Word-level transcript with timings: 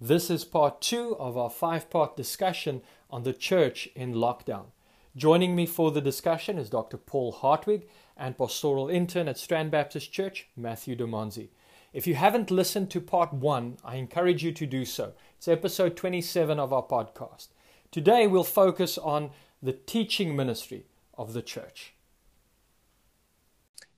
This 0.00 0.28
is 0.28 0.44
part 0.44 0.80
two 0.80 1.14
of 1.20 1.38
our 1.38 1.50
five 1.50 1.88
part 1.88 2.16
discussion 2.16 2.82
on 3.08 3.22
the 3.22 3.32
church 3.32 3.88
in 3.94 4.12
lockdown. 4.12 4.72
Joining 5.16 5.56
me 5.56 5.64
for 5.64 5.92
the 5.92 6.02
discussion 6.02 6.58
is 6.58 6.68
Dr. 6.68 6.98
Paul 6.98 7.32
Hartwig 7.32 7.88
and 8.18 8.36
pastoral 8.36 8.90
intern 8.90 9.28
at 9.28 9.38
Strand 9.38 9.70
Baptist 9.70 10.12
Church, 10.12 10.48
Matthew 10.54 10.94
DeMonzi. 10.94 11.48
If 11.94 12.06
you 12.06 12.16
haven't 12.16 12.50
listened 12.50 12.90
to 12.90 13.00
part 13.00 13.32
one, 13.32 13.78
I 13.82 13.96
encourage 13.96 14.44
you 14.44 14.52
to 14.52 14.66
do 14.66 14.84
so. 14.84 15.14
It's 15.38 15.48
episode 15.48 15.96
27 15.96 16.60
of 16.60 16.70
our 16.70 16.82
podcast. 16.82 17.48
Today 17.90 18.26
we'll 18.26 18.44
focus 18.44 18.98
on 18.98 19.30
the 19.62 19.72
teaching 19.72 20.36
ministry 20.36 20.84
of 21.16 21.32
the 21.32 21.40
church. 21.40 21.94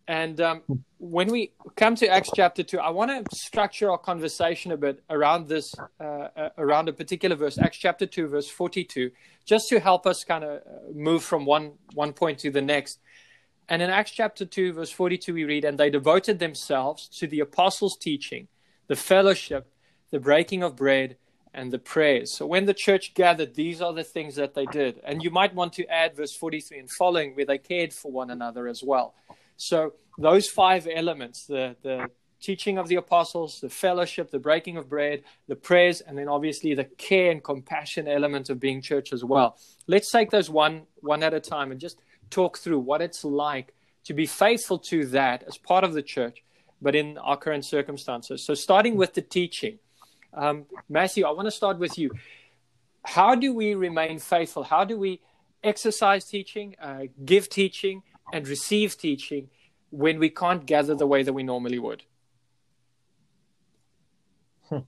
And 0.09 0.41
um, 0.41 0.63
when 0.97 1.31
we 1.31 1.53
come 1.77 1.95
to 1.97 2.09
Acts 2.09 2.31
chapter 2.35 2.63
2, 2.63 2.79
I 2.81 2.89
want 2.89 3.11
to 3.11 3.37
structure 3.37 3.91
our 3.91 3.99
conversation 3.99 4.73
a 4.73 4.77
bit 4.79 5.05
around 5.11 5.49
this, 5.49 5.75
uh, 6.01 6.03
uh, 6.03 6.49
around 6.57 6.89
a 6.89 6.95
particular 6.95 7.37
verse, 7.37 7.59
Acts 7.59 7.77
chapter 7.77 8.07
2, 8.07 8.27
verse 8.29 8.49
42, 8.49 9.11
just 9.45 9.69
to 9.69 9.79
help 9.79 10.07
us 10.07 10.25
kind 10.25 10.45
of 10.45 10.63
uh, 10.63 10.93
move 10.95 11.23
from 11.23 11.45
one, 11.45 11.73
one 11.93 12.15
point 12.15 12.39
to 12.39 12.51
the 12.51 12.63
next. 12.63 13.01
And 13.69 13.83
in 13.83 13.91
Acts 13.91 14.13
chapter 14.13 14.47
2, 14.47 14.73
verse 14.73 14.91
42, 14.91 15.35
we 15.35 15.45
read, 15.45 15.67
And 15.67 15.77
they 15.77 15.91
devoted 15.91 16.39
themselves 16.39 17.07
to 17.19 17.27
the 17.27 17.41
apostles' 17.41 17.99
teaching, 17.99 18.49
the 18.87 18.97
fellowship, 18.97 19.71
the 20.11 20.19
breaking 20.19 20.63
of 20.63 20.75
bread, 20.75 21.19
and 21.53 21.71
the 21.71 21.79
prayers. 21.79 22.33
So 22.33 22.47
when 22.47 22.65
the 22.65 22.73
church 22.73 23.13
gathered, 23.13 23.57
these 23.57 23.83
are 23.83 23.93
the 23.93 24.05
things 24.05 24.37
that 24.37 24.55
they 24.55 24.65
did. 24.65 25.03
And 25.05 25.23
you 25.23 25.31
might 25.31 25.55
want 25.55 25.75
to 25.75 25.87
add 25.87 26.17
verse 26.17 26.35
43 26.35 26.79
and 26.79 26.91
following, 26.91 27.37
where 27.37 27.45
they 27.45 27.59
cared 27.59 27.93
for 27.93 28.11
one 28.11 28.31
another 28.31 28.69
as 28.69 28.83
well. 28.83 29.15
So 29.59 29.95
those 30.17 30.49
five 30.49 30.89
elements, 30.91 31.45
the, 31.47 31.77
the 31.83 32.09
teaching 32.41 32.79
of 32.79 32.89
the 32.89 32.95
apostles, 32.95 33.59
the 33.61 33.69
fellowship, 33.69 34.31
the 34.31 34.39
breaking 34.39 34.77
of 34.77 34.89
bread, 34.89 35.25
the 35.49 35.57
prayers, 35.57 36.01
and 36.01 36.17
then 36.17 36.29
obviously 36.29 36.75
the 36.75 36.85
care 36.85 37.31
and 37.31 37.43
compassion 37.43 38.09
element 38.09 38.49
of 38.49 38.61
being 38.61 38.81
church 38.81 39.13
as 39.13 39.25
well. 39.25 39.59
Let's 39.87 40.11
take 40.11 40.31
those 40.31 40.49
one 40.49 40.87
one 41.01 41.23
at 41.23 41.35
a 41.35 41.41
time 41.41 41.73
and 41.73 41.81
just 41.81 41.99
talk 42.31 42.59
through 42.59 42.79
what 42.79 43.03
it's 43.03 43.25
like 43.25 43.75
to 44.05 44.15
be 44.15 44.27
faithful 44.27 44.79
to 44.79 45.07
that 45.07 45.43
as 45.43 45.59
part 45.59 45.85
of 45.85 45.93
the 45.93 46.03
church, 46.03 46.43
but 46.81 46.95
in 46.95 47.19
our 47.19 47.37
current 47.37 47.65
circumstances. 47.65 48.47
So 48.47 48.55
starting 48.55 48.97
with 48.97 49.15
the 49.15 49.23
teaching. 49.23 49.79
Um, 50.33 50.67
Matthew, 50.89 51.27
I 51.27 51.33
want 51.33 51.47
to 51.47 51.51
start 51.51 51.79
with 51.79 51.99
you. 51.99 52.13
How 53.03 53.35
do 53.35 53.53
we 53.55 53.75
remain 53.75 54.19
faithful? 54.19 54.63
How 54.63 54.85
do 54.85 54.99
we 54.99 55.21
exercise 55.65 56.27
teaching, 56.27 56.77
uh, 56.81 57.05
give 57.25 57.49
teaching, 57.49 58.03
and 58.33 58.47
receive 58.49 58.97
teaching 58.99 59.49
when 59.91 60.19
we 60.19 60.31
can't 60.31 60.67
gather 60.67 60.95
the 60.95 61.07
way 61.07 61.23
that 61.23 61.33
we 61.33 61.43
normally 61.43 61.79
would? 61.79 62.05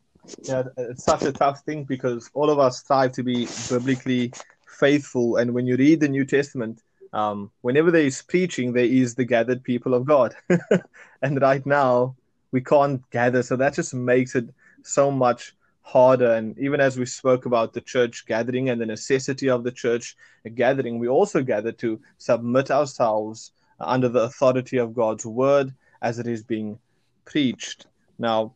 Yeah, 0.45 0.65
it's 0.77 1.05
such 1.05 1.23
a 1.23 1.33
tough 1.33 1.63
thing 1.63 1.85
because 1.85 2.31
all 2.35 2.51
of 2.51 2.59
us 2.59 2.81
strive 2.81 3.13
to 3.13 3.23
be 3.23 3.49
biblically 3.71 4.33
faithful. 4.67 5.37
And 5.37 5.55
when 5.55 5.67
you 5.67 5.77
read 5.77 6.01
the 6.01 6.09
New 6.09 6.27
Testament, 6.27 6.83
um, 7.15 7.51
whenever 7.63 7.91
there 7.91 8.03
is 8.03 8.23
preaching, 8.23 8.73
there 8.73 8.85
is 8.85 9.15
the 9.15 9.25
gathered 9.25 9.65
people 9.65 9.95
of 9.95 10.05
God. 10.05 10.35
and 11.23 11.41
right 11.41 11.65
now, 11.65 12.17
we 12.53 12.61
can't 12.61 13.09
gather. 13.11 13.43
So 13.43 13.57
that 13.57 13.75
just 13.75 13.95
makes 13.95 14.35
it 14.35 14.51
so 14.83 15.11
much 15.11 15.55
harder. 15.91 16.33
And 16.35 16.57
even 16.59 16.81
as 16.81 16.97
we 16.97 17.07
spoke 17.07 17.47
about 17.47 17.73
the 17.73 17.81
church 17.81 18.25
gathering 18.27 18.71
and 18.71 18.81
the 18.81 18.87
necessity 18.87 19.51
of 19.51 19.65
the 19.65 19.73
church 19.73 20.17
gathering, 20.55 20.99
we 20.99 21.09
also 21.09 21.43
gather 21.43 21.73
to 21.73 22.01
submit 22.19 22.71
ourselves 22.71 23.53
under 23.81 24.09
the 24.09 24.21
authority 24.21 24.77
of 24.77 24.95
God's 24.95 25.27
word 25.27 25.75
as 26.01 26.19
it 26.19 26.27
is 26.27 26.45
being 26.45 26.79
preached. 27.25 27.87
Now, 28.19 28.55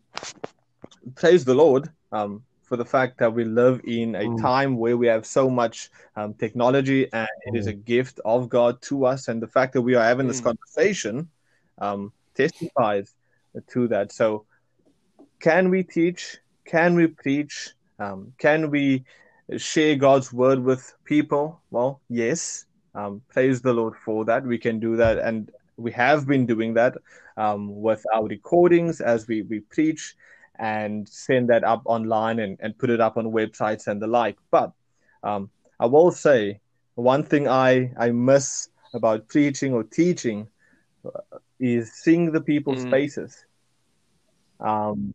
praise 1.16 1.44
the 1.44 1.54
Lord 1.54 1.90
um, 2.12 2.44
for 2.62 2.76
the 2.76 2.84
fact 2.84 3.18
that 3.18 3.34
we 3.34 3.44
live 3.44 3.80
in 3.84 4.14
a 4.14 4.24
mm. 4.24 4.40
time 4.40 4.76
where 4.76 4.96
we 4.96 5.08
have 5.08 5.26
so 5.26 5.50
much 5.50 5.90
um, 6.16 6.34
technology 6.34 7.12
and 7.12 7.28
it 7.46 7.56
is 7.56 7.66
a 7.66 7.74
mm. 7.74 7.84
gift 7.84 8.20
of 8.24 8.48
God 8.48 8.80
to 8.82 9.06
us. 9.06 9.28
And 9.28 9.42
the 9.42 9.48
fact 9.48 9.72
that 9.72 9.82
we 9.82 9.96
are 9.96 10.04
having 10.04 10.28
this 10.28 10.40
mm. 10.40 10.44
conversation 10.44 11.28
um, 11.78 12.12
testifies 12.34 13.12
to 13.68 13.88
that. 13.88 14.12
So, 14.12 14.46
can 15.40 15.68
we 15.68 15.82
teach? 15.82 16.38
Can 16.64 16.94
we 16.94 17.06
preach? 17.08 17.70
Um, 17.98 18.32
can 18.38 18.70
we 18.70 19.04
share 19.56 19.96
God's 19.96 20.32
word 20.32 20.62
with 20.62 20.94
people? 21.04 21.60
Well, 21.70 22.00
yes. 22.08 22.64
Um, 22.94 23.22
praise 23.28 23.60
the 23.60 23.72
Lord 23.72 23.94
for 24.04 24.24
that. 24.24 24.44
We 24.44 24.58
can 24.58 24.78
do 24.80 24.96
that, 24.96 25.18
and 25.18 25.50
we 25.76 25.90
have 25.92 26.26
been 26.26 26.46
doing 26.46 26.74
that 26.74 26.96
um, 27.36 27.80
with 27.82 28.04
our 28.14 28.24
recordings 28.24 29.00
as 29.00 29.26
we, 29.26 29.42
we 29.42 29.60
preach 29.60 30.14
and 30.58 31.08
send 31.08 31.48
that 31.48 31.64
up 31.64 31.82
online 31.84 32.38
and, 32.38 32.56
and 32.60 32.78
put 32.78 32.90
it 32.90 33.00
up 33.00 33.16
on 33.16 33.26
websites 33.26 33.88
and 33.88 34.00
the 34.00 34.06
like. 34.06 34.36
But 34.50 34.72
um, 35.22 35.50
I 35.80 35.86
will 35.86 36.12
say 36.12 36.60
one 36.94 37.24
thing 37.24 37.48
I, 37.48 37.92
I 37.98 38.10
miss 38.10 38.68
about 38.94 39.28
preaching 39.28 39.74
or 39.74 39.82
teaching 39.82 40.46
uh, 41.04 41.38
is 41.58 41.92
seeing 41.92 42.30
the 42.30 42.40
people's 42.40 42.84
mm. 42.84 42.90
faces. 42.90 43.44
Um, 44.60 45.12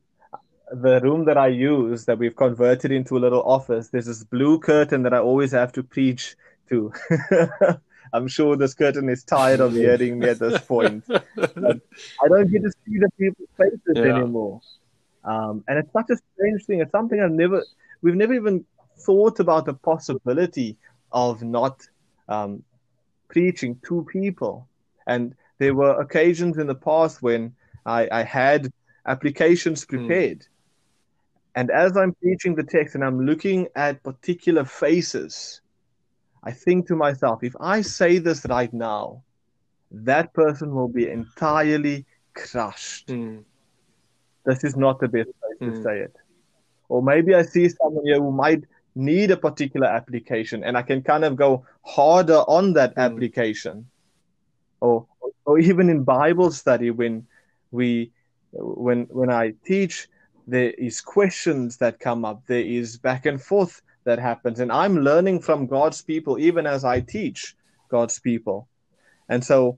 the 0.71 0.99
room 1.01 1.25
that 1.25 1.37
I 1.37 1.47
use 1.47 2.05
that 2.05 2.17
we've 2.17 2.35
converted 2.35 2.91
into 2.91 3.17
a 3.17 3.19
little 3.19 3.41
office, 3.43 3.89
there's 3.89 4.05
this 4.05 4.23
blue 4.23 4.59
curtain 4.59 5.03
that 5.03 5.13
I 5.13 5.19
always 5.19 5.51
have 5.51 5.71
to 5.73 5.83
preach 5.83 6.35
to. 6.69 6.93
I'm 8.13 8.27
sure 8.27 8.55
this 8.55 8.73
curtain 8.73 9.09
is 9.09 9.23
tired 9.23 9.59
of 9.59 9.73
hearing 9.73 10.19
me 10.19 10.29
at 10.29 10.39
this 10.39 10.59
point. 10.61 11.03
I 11.09 12.27
don't 12.27 12.51
get 12.51 12.63
to 12.63 12.71
see 12.85 12.97
the 12.97 13.09
people's 13.17 13.49
faces 13.57 13.79
yeah. 13.95 14.15
anymore. 14.15 14.61
Um, 15.23 15.63
and 15.67 15.77
it's 15.77 15.91
such 15.93 16.09
a 16.09 16.17
strange 16.33 16.65
thing. 16.65 16.79
It's 16.79 16.91
something 16.91 17.19
I've 17.19 17.31
never, 17.31 17.63
we've 18.01 18.15
never 18.15 18.33
even 18.33 18.65
thought 18.97 19.39
about 19.39 19.65
the 19.65 19.73
possibility 19.73 20.77
of 21.11 21.43
not 21.43 21.85
um, 22.27 22.63
preaching 23.27 23.79
to 23.87 24.05
people. 24.11 24.67
And 25.07 25.35
there 25.59 25.75
were 25.75 25.99
occasions 25.99 26.57
in 26.57 26.67
the 26.67 26.75
past 26.75 27.21
when 27.21 27.53
I, 27.85 28.07
I 28.11 28.23
had 28.23 28.71
applications 29.05 29.83
hmm. 29.83 29.97
prepared. 29.97 30.39
Mm. 30.39 30.47
And 31.59 31.71
as 31.71 31.97
I'm 31.97 32.13
preaching 32.13 32.55
the 32.55 32.63
text 32.63 32.95
and 32.95 33.03
I'm 33.03 33.25
looking 33.25 33.67
at 33.75 34.03
particular 34.03 34.63
faces, 34.65 35.61
I 36.43 36.51
think 36.51 36.87
to 36.87 36.95
myself, 36.95 37.43
if 37.43 37.55
I 37.59 37.81
say 37.81 38.17
this 38.17 38.45
right 38.49 38.73
now, 38.73 39.23
that 39.91 40.33
person 40.33 40.73
will 40.73 40.87
be 40.87 41.09
entirely 41.09 42.05
crushed. 42.33 43.07
Mm 43.07 43.43
this 44.45 44.63
is 44.63 44.75
not 44.75 44.99
the 44.99 45.07
best 45.07 45.29
place 45.39 45.57
mm. 45.61 45.67
to 45.67 45.77
hmm. 45.77 45.83
say 45.83 45.99
it. 45.99 46.15
Or 46.87 47.03
maybe 47.03 47.35
I 47.35 47.43
see 47.43 47.69
someone 47.69 48.05
here 48.05 48.19
who 48.19 48.31
might 48.31 48.63
need 48.95 49.31
a 49.31 49.37
particular 49.37 49.87
application 49.87 50.63
and 50.63 50.77
I 50.77 50.81
can 50.81 51.03
kind 51.03 51.23
of 51.23 51.35
go 51.35 51.65
harder 51.85 52.39
on 52.57 52.73
that 52.73 52.95
mm. 52.95 53.03
application. 53.03 53.87
Or 54.81 55.05
or 55.45 55.59
even 55.59 55.89
in 55.89 56.03
Bible 56.03 56.51
study 56.51 56.89
when 56.91 57.27
we 57.71 58.11
when 58.51 59.07
when 59.11 59.29
I 59.29 59.53
teach 59.65 60.07
there 60.49 60.71
is 60.71 61.01
questions 61.01 61.77
that 61.77 61.99
come 61.99 62.25
up 62.25 62.41
there 62.47 62.61
is 62.61 62.97
back 62.97 63.25
and 63.25 63.41
forth 63.41 63.81
that 64.03 64.19
happens 64.19 64.59
and 64.59 64.71
I'm 64.71 64.99
learning 64.99 65.41
from 65.41 65.67
God's 65.67 66.01
people 66.01 66.39
even 66.39 66.65
as 66.65 66.83
I 66.83 67.01
teach 67.01 67.55
God's 67.89 68.19
people. 68.19 68.67
And 69.27 69.43
so 69.43 69.77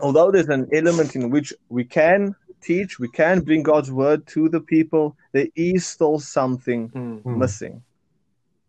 although 0.00 0.30
there's 0.30 0.48
an 0.48 0.68
element 0.72 1.16
in 1.16 1.30
which 1.30 1.52
we 1.68 1.84
can 1.84 2.34
teach, 2.60 2.98
we 2.98 3.08
can 3.08 3.40
bring 3.40 3.62
God's 3.62 3.92
word 3.92 4.26
to 4.28 4.48
the 4.48 4.60
people, 4.60 5.16
there 5.32 5.48
is 5.54 5.86
still 5.86 6.18
something 6.18 6.88
mm-hmm. 6.90 7.38
missing. 7.38 7.82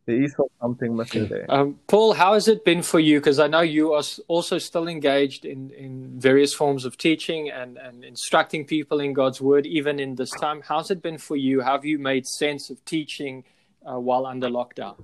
There 0.06 0.22
is 0.22 0.36
something 0.62 0.96
missing 0.96 1.28
there. 1.30 1.46
Um, 1.50 1.80
Paul, 1.88 2.14
how 2.14 2.34
has 2.34 2.48
it 2.48 2.64
been 2.64 2.84
for 2.84 3.00
you? 3.00 3.20
Because 3.20 3.40
I 3.40 3.48
know 3.48 3.62
you 3.62 3.94
are 3.94 4.04
also 4.28 4.58
still 4.58 4.88
engaged 4.88 5.46
in, 5.46 5.72
in 5.72 6.20
various 6.20 6.54
forms 6.54 6.86
of 6.86 6.98
teaching 6.98 7.50
and, 7.50 7.78
and 7.78 8.04
instructing 8.04 8.66
people 8.66 9.00
in 9.00 9.14
God's 9.14 9.42
word, 9.42 9.66
even 9.66 10.00
in 10.00 10.16
this 10.16 10.32
time. 10.32 10.62
How's 10.68 10.92
it 10.92 11.02
been 11.02 11.18
for 11.18 11.36
you? 11.36 11.62
Have 11.62 11.86
you 11.86 11.98
made 11.98 12.28
sense 12.28 12.70
of 12.70 12.84
teaching 12.86 13.44
uh, 13.86 14.00
while 14.00 14.26
under 14.26 14.48
lockdown? 14.48 14.96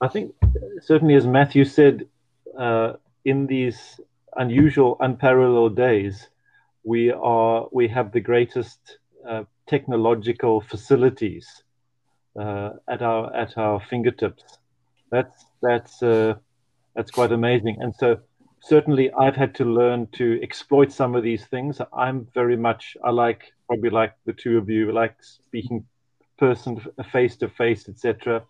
I 0.00 0.08
think, 0.08 0.34
certainly, 0.82 1.14
as 1.14 1.26
Matthew 1.26 1.64
said, 1.64 2.06
uh, 2.58 2.94
in 3.24 3.46
these 3.46 4.00
unusual, 4.36 4.96
unparalleled 5.00 5.76
days, 5.76 6.28
we 6.84 7.10
are 7.10 7.68
we 7.72 7.88
have 7.88 8.12
the 8.12 8.20
greatest 8.20 8.78
uh, 9.28 9.44
technological 9.66 10.62
facilities 10.62 11.62
uh, 12.38 12.70
at 12.88 13.02
our 13.02 13.34
at 13.34 13.56
our 13.56 13.80
fingertips. 13.80 14.58
That's 15.10 15.46
that's 15.62 16.02
uh, 16.02 16.34
that's 16.94 17.10
quite 17.10 17.32
amazing. 17.32 17.76
And 17.80 17.94
so 17.94 18.18
certainly 18.62 19.12
I've 19.12 19.36
had 19.36 19.54
to 19.56 19.64
learn 19.64 20.06
to 20.12 20.40
exploit 20.42 20.92
some 20.92 21.14
of 21.14 21.22
these 21.22 21.46
things. 21.46 21.80
I'm 21.96 22.28
very 22.34 22.56
much 22.56 22.96
I 23.04 23.10
like 23.10 23.52
probably 23.66 23.90
like 23.90 24.14
the 24.26 24.32
two 24.32 24.58
of 24.58 24.68
you 24.68 24.92
like 24.92 25.16
speaking 25.20 25.84
person 26.38 26.80
face 27.12 27.36
to 27.36 27.48
face, 27.48 27.88
etc., 27.88 28.42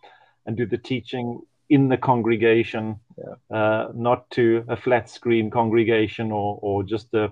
and 0.46 0.56
do 0.56 0.66
the 0.66 0.78
teaching 0.78 1.40
in 1.68 1.88
the 1.88 1.96
congregation, 1.96 2.98
yeah. 3.18 3.56
uh, 3.56 3.92
not 3.94 4.28
to 4.30 4.64
a 4.68 4.76
flat 4.76 5.08
screen 5.08 5.50
congregation 5.50 6.32
or 6.32 6.58
or 6.62 6.82
just 6.82 7.12
a, 7.14 7.30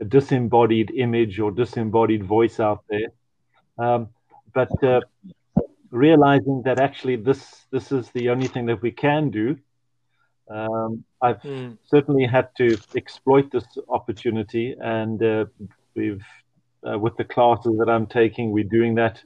a 0.00 0.04
disembodied 0.04 0.90
image 0.90 1.38
or 1.38 1.50
disembodied 1.50 2.24
voice 2.24 2.60
out 2.60 2.84
there. 2.88 3.08
Um, 3.78 4.08
but 4.52 4.70
uh, 4.82 5.00
realizing 5.90 6.62
that 6.64 6.78
actually 6.78 7.16
this 7.16 7.66
this 7.70 7.92
is 7.92 8.10
the 8.10 8.30
only 8.30 8.48
thing 8.48 8.66
that 8.66 8.80
we 8.82 8.90
can 8.90 9.30
do 9.30 9.56
um, 10.50 11.04
I've 11.22 11.40
mm. 11.42 11.78
certainly 11.86 12.26
had 12.26 12.48
to 12.56 12.76
exploit 12.96 13.52
this 13.52 13.64
opportunity, 13.88 14.74
and 14.80 15.22
uh, 15.22 15.44
we've 15.94 16.24
uh, 16.86 16.98
with 16.98 17.16
the 17.16 17.24
classes 17.24 17.78
that 17.78 17.88
I'm 17.88 18.06
taking, 18.06 18.50
we're 18.50 18.64
doing 18.64 18.96
that 18.96 19.22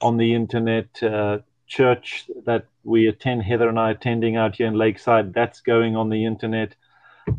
on 0.00 0.16
the 0.16 0.34
internet. 0.34 1.02
Uh, 1.02 1.38
church 1.66 2.30
that 2.46 2.66
we 2.84 3.08
attend, 3.08 3.42
Heather 3.42 3.68
and 3.68 3.78
I 3.78 3.90
attending 3.90 4.36
out 4.36 4.56
here 4.56 4.66
in 4.66 4.74
Lakeside, 4.74 5.34
that's 5.34 5.60
going 5.60 5.96
on 5.96 6.08
the 6.08 6.24
internet. 6.24 6.74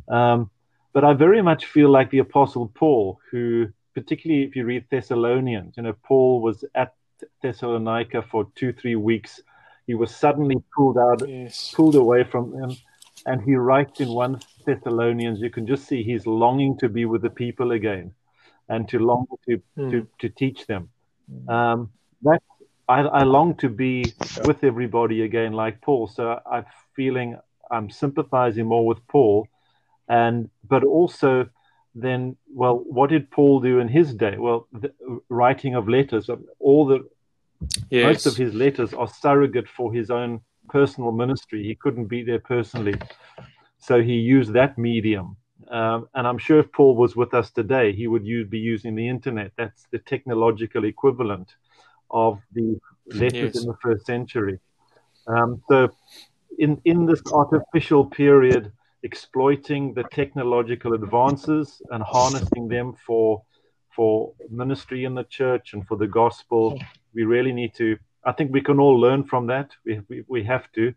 Um, 0.08 0.52
but 0.94 1.04
I 1.04 1.14
very 1.14 1.42
much 1.42 1.66
feel 1.66 1.90
like 1.90 2.12
the 2.12 2.20
Apostle 2.20 2.72
Paul, 2.76 3.20
who, 3.32 3.70
particularly 3.96 4.44
if 4.44 4.56
you 4.56 4.66
read 4.66 4.86
Thessalonians, 4.92 5.78
you 5.78 5.84
know, 5.84 5.96
Paul 6.04 6.42
was 6.42 6.64
at 6.76 6.94
Thessalonica 7.42 8.24
for 8.24 8.48
two, 8.56 8.74
three 8.74 8.96
weeks. 8.96 9.42
He 9.88 9.96
was 9.96 10.16
suddenly 10.16 10.58
pulled 10.76 10.98
out, 10.98 11.28
yes. 11.28 11.74
pulled 11.76 11.96
away 11.96 12.24
from 12.24 12.52
them 12.52 12.76
and 13.26 13.42
he 13.42 13.56
writes 13.56 14.00
in 14.00 14.10
1 14.10 14.40
Thessalonians, 14.66 15.40
you 15.40 15.50
can 15.50 15.68
just 15.68 15.88
see 15.88 16.04
he's 16.04 16.26
longing 16.26 16.78
to 16.78 16.90
be 16.90 17.06
with 17.06 17.22
the 17.22 17.30
people 17.30 17.72
again 17.72 18.14
and 18.68 18.88
to 18.90 19.00
long 19.00 19.26
to, 19.48 19.62
mm. 19.78 19.92
to, 19.92 20.08
to 20.20 20.30
teach 20.30 20.68
them. 20.68 20.90
Hmm. 21.30 21.50
Um, 21.50 21.90
that 22.24 22.42
I, 22.88 23.02
I, 23.02 23.24
long 23.24 23.56
to 23.58 23.70
be 23.70 24.14
with 24.46 24.64
everybody 24.64 25.24
again, 25.24 25.54
like 25.54 25.82
Paul. 25.82 26.08
So 26.08 26.40
I'm 26.52 26.66
feeling 26.96 27.38
I'm 27.72 27.90
sympathizing 27.90 28.66
more 28.66 28.86
with 28.86 29.06
Paul, 29.08 29.48
and 30.08 30.50
but 30.68 30.84
also 30.84 31.48
then, 31.96 32.38
well, 32.54 32.78
what 32.78 33.10
did 33.10 33.32
Paul 33.32 33.60
do 33.60 33.80
in 33.80 33.88
his 33.88 34.14
day? 34.14 34.38
Well, 34.38 34.68
the 34.72 34.94
writing 35.30 35.76
of 35.76 35.88
letters, 35.88 36.30
all 36.60 36.86
the 36.86 37.08
yes. 37.90 38.06
most 38.06 38.26
of 38.26 38.38
his 38.38 38.54
letters 38.54 38.94
are 38.94 39.08
surrogate 39.08 39.68
for 39.68 39.94
his 39.94 40.10
own 40.10 40.42
personal 40.70 41.12
ministry. 41.12 41.64
He 41.64 41.76
couldn't 41.76 42.06
be 42.06 42.24
there 42.24 42.40
personally. 42.40 42.96
So 43.80 44.02
he 44.02 44.14
used 44.14 44.54
that 44.54 44.78
medium. 44.78 45.36
Um, 45.70 46.08
and 46.16 46.28
I'm 46.28 46.38
sure 46.38 46.60
if 46.60 46.72
Paul 46.72 46.96
was 46.96 47.16
with 47.16 47.34
us 47.34 47.52
today, 47.52 47.94
he 47.94 48.08
would 48.08 48.26
use, 48.26 48.48
be 48.48 48.60
using 48.60 48.96
the 48.96 49.08
internet. 49.08 49.52
That's 49.58 49.86
the 49.92 50.00
technological 50.00 50.86
equivalent 50.86 51.56
of 52.10 52.40
the 52.54 52.80
letters 53.08 53.56
yes. 53.56 53.62
in 53.62 53.68
the 53.68 53.78
first 53.82 54.06
century. 54.06 54.60
Um, 55.28 55.62
so, 55.70 55.90
in, 56.58 56.82
in 56.86 57.06
this 57.06 57.22
artificial 57.32 58.06
period, 58.06 58.72
exploiting 59.04 59.94
the 59.94 60.04
technological 60.12 60.94
advances 60.94 61.82
and 61.92 62.04
harnessing 62.04 62.68
them 62.68 62.94
for 63.06 63.44
for 63.96 64.34
ministry 64.50 65.04
in 65.04 65.16
the 65.16 65.24
church 65.26 65.74
and 65.74 65.86
for 65.88 65.98
the 65.98 66.08
gospel, 66.08 66.80
we 67.14 67.24
really 67.24 67.52
need 67.52 67.74
to 67.76 67.98
I 68.26 68.32
think 68.34 68.52
we 68.52 68.62
can 68.62 68.80
all 68.80 69.00
learn 69.00 69.24
from 69.24 69.48
that. 69.48 69.72
We, 69.86 70.02
we, 70.10 70.24
we 70.28 70.44
have 70.44 70.72
to, 70.74 70.94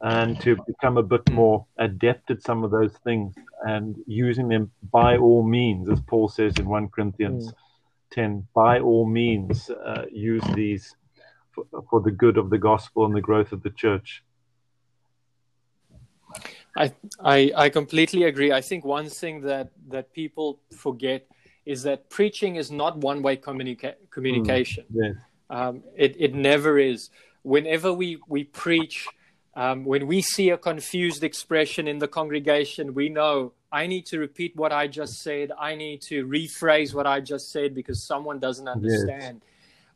and 0.00 0.40
to 0.40 0.56
become 0.66 0.96
a 0.96 1.02
bit 1.02 1.30
more 1.30 1.66
adept 1.78 2.30
at 2.30 2.42
some 2.42 2.64
of 2.64 2.70
those 2.70 2.92
things 3.04 3.34
and 3.62 3.96
using 4.06 4.48
them 4.48 4.70
by 4.92 5.16
all 5.16 5.42
means, 5.42 5.88
as 5.88 6.00
Paul 6.00 6.28
says 6.28 6.56
in 6.58 6.68
1 6.68 6.88
Corinthians 6.88 7.48
mm. 7.48 7.54
10, 8.12 8.46
by 8.54 8.80
all 8.80 9.06
means, 9.06 9.70
uh, 9.70 10.04
use 10.10 10.42
these 10.54 10.96
for, 11.52 11.64
for 11.88 12.00
the 12.00 12.10
good 12.10 12.36
of 12.36 12.50
the 12.50 12.58
gospel 12.58 13.04
and 13.06 13.14
the 13.14 13.20
growth 13.20 13.52
of 13.52 13.62
the 13.62 13.70
church. 13.70 14.22
I, 16.76 16.92
I, 17.22 17.52
I 17.54 17.68
completely 17.68 18.24
agree. 18.24 18.52
I 18.52 18.60
think 18.60 18.84
one 18.84 19.08
thing 19.08 19.42
that, 19.42 19.70
that 19.88 20.12
people 20.12 20.60
forget 20.76 21.26
is 21.66 21.82
that 21.84 22.10
preaching 22.10 22.56
is 22.56 22.70
not 22.70 22.98
one 22.98 23.22
way 23.22 23.36
communica- 23.36 23.96
communication. 24.10 24.84
Mm, 24.92 25.04
yes. 25.04 25.16
Um, 25.50 25.82
it, 25.96 26.16
it 26.18 26.34
never 26.34 26.78
is. 26.78 27.10
Whenever 27.42 27.92
we, 27.92 28.18
we 28.26 28.44
preach, 28.44 29.06
um, 29.54 29.84
when 29.84 30.06
we 30.06 30.22
see 30.22 30.50
a 30.50 30.56
confused 30.56 31.22
expression 31.22 31.86
in 31.86 31.98
the 31.98 32.08
congregation, 32.08 32.94
we 32.94 33.10
know 33.10 33.52
I 33.70 33.86
need 33.86 34.06
to 34.06 34.18
repeat 34.18 34.56
what 34.56 34.72
I 34.72 34.86
just 34.86 35.22
said. 35.22 35.52
I 35.58 35.74
need 35.74 36.00
to 36.02 36.26
rephrase 36.26 36.94
what 36.94 37.06
I 37.06 37.20
just 37.20 37.50
said 37.50 37.74
because 37.74 38.06
someone 38.06 38.38
doesn't 38.38 38.68
understand. 38.68 39.42
Yes. 39.42 39.48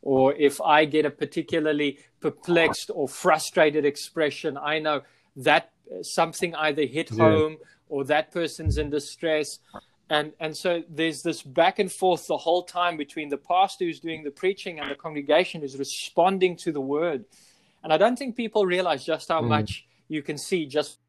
Or 0.03 0.33
if 0.35 0.61
I 0.61 0.85
get 0.85 1.05
a 1.05 1.09
particularly 1.11 1.99
perplexed 2.21 2.91
or 2.93 3.07
frustrated 3.07 3.83
expression, 3.83 4.57
I 4.57 4.79
know 4.79 5.01
that 5.37 5.71
something 6.01 6.55
either 6.55 6.85
hit 6.85 7.11
yeah. 7.11 7.23
home 7.23 7.57
or 7.89 8.03
that 8.03 8.31
person's 8.31 8.77
in 8.77 8.89
distress 8.89 9.59
and 10.09 10.31
and 10.39 10.55
so 10.55 10.83
there's 10.89 11.21
this 11.21 11.41
back 11.41 11.79
and 11.79 11.91
forth 11.91 12.27
the 12.27 12.37
whole 12.37 12.63
time 12.63 12.97
between 12.97 13.29
the 13.29 13.37
pastor 13.37 13.85
who's 13.85 13.99
doing 13.99 14.23
the 14.23 14.31
preaching 14.31 14.79
and 14.79 14.89
the 14.89 14.95
congregation 14.95 15.61
who's 15.61 15.77
responding 15.77 16.55
to 16.55 16.71
the 16.71 16.81
word 16.81 17.25
and 17.83 17.91
i 17.91 17.97
don't 17.97 18.17
think 18.17 18.35
people 18.35 18.65
realize 18.65 19.03
just 19.03 19.27
how 19.29 19.41
mm. 19.41 19.47
much 19.47 19.85
you 20.07 20.21
can 20.21 20.37
see 20.37 20.65
just 20.65 20.99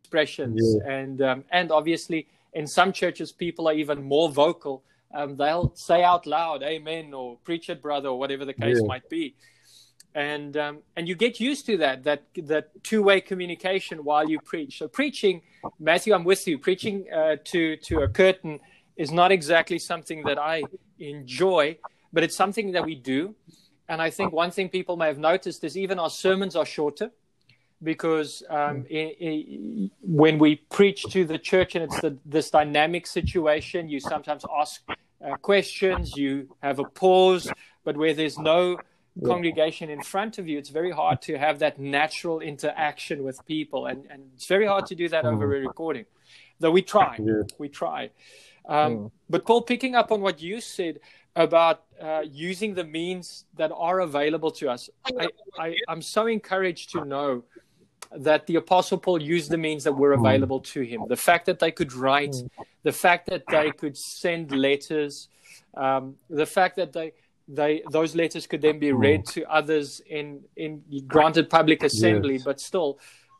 expressions 0.00 0.60
yeah. 0.62 0.92
and 0.92 1.22
um, 1.22 1.44
and 1.50 1.72
obviously 1.72 2.28
in 2.52 2.66
some 2.66 2.92
churches 2.92 3.32
people 3.32 3.68
are 3.68 3.74
even 3.74 4.02
more 4.02 4.30
vocal 4.30 4.84
um, 5.14 5.36
they'll 5.36 5.72
say 5.74 6.04
out 6.04 6.26
loud 6.26 6.62
amen 6.62 7.12
or 7.12 7.36
preach 7.44 7.68
it 7.70 7.82
brother 7.82 8.08
or 8.08 8.18
whatever 8.18 8.44
the 8.44 8.52
case 8.52 8.78
yeah. 8.80 8.86
might 8.86 9.08
be 9.08 9.34
and 10.16 10.56
um, 10.56 10.78
and 10.96 11.06
you 11.06 11.14
get 11.14 11.38
used 11.38 11.66
to 11.66 11.76
that 11.76 12.02
that 12.04 12.22
that 12.44 12.82
two 12.82 13.02
way 13.02 13.20
communication 13.20 14.02
while 14.02 14.28
you 14.28 14.40
preach. 14.40 14.78
So 14.78 14.88
preaching, 14.88 15.42
Matthew, 15.78 16.14
I'm 16.14 16.24
with 16.24 16.48
you. 16.48 16.58
Preaching 16.58 17.06
uh, 17.12 17.36
to 17.44 17.76
to 17.88 18.00
a 18.00 18.08
curtain 18.08 18.58
is 18.96 19.12
not 19.12 19.30
exactly 19.30 19.78
something 19.78 20.24
that 20.24 20.38
I 20.38 20.62
enjoy, 20.98 21.76
but 22.14 22.24
it's 22.24 22.34
something 22.34 22.72
that 22.72 22.84
we 22.86 22.94
do. 22.94 23.34
And 23.90 24.00
I 24.00 24.08
think 24.08 24.32
one 24.32 24.50
thing 24.50 24.70
people 24.70 24.96
may 24.96 25.06
have 25.06 25.18
noticed 25.18 25.62
is 25.62 25.76
even 25.76 25.98
our 25.98 26.10
sermons 26.10 26.56
are 26.56 26.64
shorter 26.64 27.10
because 27.82 28.42
um, 28.48 28.86
when 30.00 30.38
we 30.38 30.56
preach 30.70 31.02
to 31.10 31.26
the 31.26 31.38
church 31.38 31.74
and 31.74 31.84
it's 31.84 32.00
the, 32.00 32.16
this 32.24 32.50
dynamic 32.50 33.06
situation, 33.06 33.86
you 33.88 34.00
sometimes 34.00 34.46
ask 34.58 34.82
uh, 34.88 35.36
questions, 35.36 36.16
you 36.16 36.48
have 36.62 36.78
a 36.78 36.84
pause, 36.84 37.52
but 37.84 37.98
where 37.98 38.14
there's 38.14 38.38
no 38.38 38.78
congregation 39.24 39.90
in 39.90 40.02
front 40.02 40.38
of 40.38 40.48
you, 40.48 40.58
it's 40.58 40.68
very 40.68 40.90
hard 40.90 41.22
to 41.22 41.38
have 41.38 41.58
that 41.60 41.78
natural 41.78 42.40
interaction 42.40 43.22
with 43.22 43.44
people, 43.46 43.86
and, 43.86 44.04
and 44.10 44.22
it's 44.34 44.46
very 44.46 44.66
hard 44.66 44.86
to 44.86 44.94
do 44.94 45.08
that 45.08 45.24
over 45.24 45.44
a 45.56 45.60
recording. 45.60 46.04
Though 46.60 46.70
we 46.70 46.82
try, 46.82 47.16
yeah. 47.18 47.42
we 47.58 47.68
try. 47.68 48.10
Um, 48.66 49.10
But 49.28 49.44
Paul, 49.46 49.62
picking 49.62 49.94
up 49.94 50.10
on 50.10 50.20
what 50.20 50.40
you 50.40 50.60
said 50.60 51.00
about 51.34 51.84
uh, 52.00 52.22
using 52.24 52.74
the 52.74 52.84
means 52.84 53.44
that 53.54 53.70
are 53.72 54.00
available 54.00 54.50
to 54.52 54.70
us, 54.70 54.90
I, 55.04 55.28
I, 55.58 55.76
I'm 55.88 56.02
so 56.02 56.26
encouraged 56.26 56.90
to 56.92 57.04
know 57.04 57.44
that 58.12 58.46
the 58.46 58.56
apostle 58.56 58.98
paul 58.98 59.20
used 59.20 59.50
the 59.50 59.58
means 59.58 59.82
that 59.82 59.92
were 59.92 60.12
available 60.12 60.60
to 60.60 60.80
him 60.80 61.02
the 61.08 61.16
fact 61.16 61.44
that 61.46 61.58
they 61.58 61.72
could 61.72 61.92
write 61.92 62.36
the 62.84 62.92
fact 62.92 63.26
that 63.26 63.42
they 63.48 63.70
could 63.72 63.96
send 63.96 64.52
letters 64.52 65.28
um, 65.76 66.14
the 66.30 66.46
fact 66.46 66.76
that 66.76 66.92
they 66.92 67.12
they 67.48 67.82
those 67.90 68.14
letters 68.14 68.46
could 68.46 68.62
then 68.62 68.78
be 68.78 68.92
read 68.92 69.22
mm. 69.22 69.32
to 69.32 69.44
others 69.50 70.00
in 70.08 70.42
in 70.56 70.82
granted 71.06 71.48
public 71.48 71.82
assembly 71.82 72.34
yes. 72.34 72.42
but 72.44 72.60
still 72.60 72.98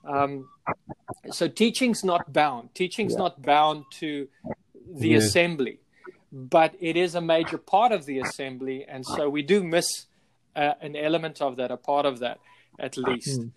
um, 0.09 0.49
so 1.31 1.49
teaching's 1.49 2.05
not 2.05 2.33
bound 2.33 2.75
teaching's 2.75 3.13
yeah. 3.13 3.19
not 3.19 3.43
bound 3.43 3.85
to 3.91 4.29
the 4.95 5.09
yes. 5.11 5.25
assembly 5.25 5.81
but 6.33 6.75
it 6.81 6.97
is 6.97 7.15
a 7.15 7.21
major 7.21 7.59
part 7.59 7.93
of 7.93 8.07
the 8.07 8.19
assembly 8.21 8.85
and 8.89 9.05
so 9.05 9.29
we 9.29 9.43
do 9.43 9.65
miss 9.65 10.07
uh, 10.55 10.75
an 10.81 10.95
element 10.95 11.43
of 11.43 11.57
that 11.57 11.71
a 11.71 11.77
part 11.77 12.07
of 12.07 12.21
that 12.21 12.39
at 12.79 12.97
least 12.97 13.41
mm. 13.41 13.51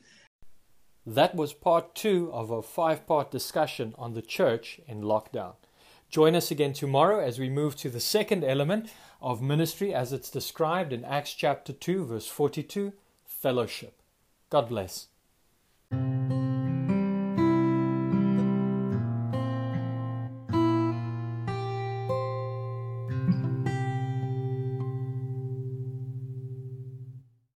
that 1.05 1.35
was 1.35 1.53
part 1.53 1.93
two 1.93 2.31
of 2.33 2.49
a 2.49 2.61
five 2.61 3.05
part 3.05 3.29
discussion 3.29 3.93
on 3.97 4.13
the 4.13 4.21
church 4.21 4.79
in 4.87 5.01
lockdown 5.01 5.53
Join 6.09 6.35
us 6.35 6.49
again 6.49 6.73
tomorrow 6.73 7.19
as 7.19 7.37
we 7.37 7.49
move 7.49 7.75
to 7.77 7.89
the 7.89 7.99
second 7.99 8.43
element 8.43 8.89
of 9.21 9.43
ministry 9.43 9.93
as 9.93 10.11
it's 10.11 10.31
described 10.31 10.91
in 10.91 11.05
Acts 11.05 11.33
chapter 11.33 11.71
2, 11.71 12.05
verse 12.05 12.25
42 12.25 12.93
fellowship. 13.25 14.01
God 14.49 14.69
bless. 14.69 15.07